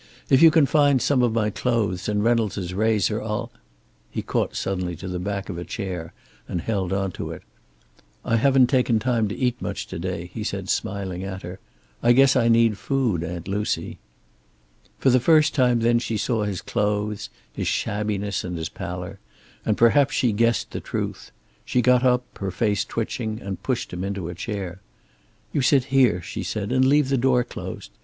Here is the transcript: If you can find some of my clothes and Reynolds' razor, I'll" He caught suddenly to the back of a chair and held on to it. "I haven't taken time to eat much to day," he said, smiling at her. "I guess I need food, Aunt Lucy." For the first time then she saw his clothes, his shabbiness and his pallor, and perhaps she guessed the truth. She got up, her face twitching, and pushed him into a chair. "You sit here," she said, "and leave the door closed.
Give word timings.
If 0.31 0.41
you 0.41 0.49
can 0.49 0.65
find 0.65 0.99
some 0.99 1.21
of 1.21 1.31
my 1.31 1.51
clothes 1.51 2.09
and 2.09 2.23
Reynolds' 2.23 2.73
razor, 2.73 3.21
I'll" 3.21 3.51
He 4.09 4.23
caught 4.23 4.55
suddenly 4.55 4.95
to 4.95 5.07
the 5.07 5.19
back 5.19 5.47
of 5.47 5.59
a 5.59 5.63
chair 5.63 6.11
and 6.47 6.59
held 6.59 6.91
on 6.91 7.11
to 7.11 7.29
it. 7.29 7.43
"I 8.25 8.37
haven't 8.37 8.65
taken 8.65 8.97
time 8.97 9.27
to 9.27 9.35
eat 9.37 9.61
much 9.61 9.85
to 9.89 9.99
day," 9.99 10.31
he 10.33 10.43
said, 10.43 10.69
smiling 10.69 11.23
at 11.23 11.43
her. 11.43 11.59
"I 12.01 12.13
guess 12.13 12.35
I 12.35 12.47
need 12.47 12.79
food, 12.79 13.23
Aunt 13.23 13.47
Lucy." 13.47 13.99
For 14.97 15.11
the 15.11 15.19
first 15.19 15.53
time 15.53 15.81
then 15.81 15.99
she 15.99 16.17
saw 16.17 16.45
his 16.45 16.63
clothes, 16.63 17.29
his 17.53 17.67
shabbiness 17.67 18.43
and 18.43 18.57
his 18.57 18.69
pallor, 18.69 19.19
and 19.63 19.77
perhaps 19.77 20.15
she 20.15 20.31
guessed 20.31 20.71
the 20.71 20.79
truth. 20.79 21.31
She 21.63 21.79
got 21.83 22.03
up, 22.03 22.23
her 22.39 22.49
face 22.49 22.83
twitching, 22.83 23.39
and 23.39 23.61
pushed 23.61 23.93
him 23.93 24.03
into 24.03 24.29
a 24.29 24.33
chair. 24.33 24.81
"You 25.53 25.61
sit 25.61 25.83
here," 25.93 26.23
she 26.23 26.41
said, 26.41 26.71
"and 26.71 26.85
leave 26.85 27.09
the 27.09 27.17
door 27.17 27.43
closed. 27.43 27.91